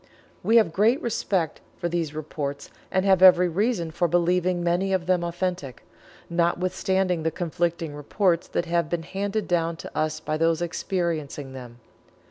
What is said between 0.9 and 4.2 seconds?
respect for these reports, and have every reason for